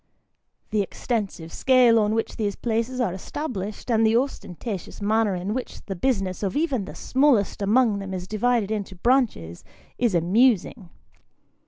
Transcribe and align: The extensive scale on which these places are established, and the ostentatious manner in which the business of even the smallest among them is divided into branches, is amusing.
The 0.71 0.81
extensive 0.81 1.53
scale 1.53 1.99
on 1.99 2.15
which 2.15 2.35
these 2.37 2.55
places 2.55 2.99
are 2.99 3.13
established, 3.13 3.91
and 3.91 4.03
the 4.03 4.17
ostentatious 4.17 4.99
manner 4.99 5.35
in 5.35 5.53
which 5.53 5.85
the 5.85 5.95
business 5.95 6.41
of 6.41 6.57
even 6.57 6.85
the 6.85 6.95
smallest 6.95 7.61
among 7.61 7.99
them 7.99 8.11
is 8.11 8.27
divided 8.27 8.71
into 8.71 8.95
branches, 8.95 9.63
is 9.99 10.15
amusing. 10.15 10.89